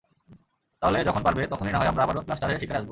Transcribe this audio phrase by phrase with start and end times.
[0.81, 2.79] তাহলে যখন পারবে তখনই নাহয় আমরা আবারো ব্লাস্টারের শিকারে আসবো।